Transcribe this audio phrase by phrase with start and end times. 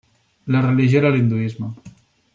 [0.55, 1.73] La religió era l'hinduisme.